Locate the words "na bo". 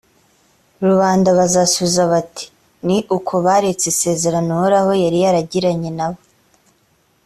5.97-6.19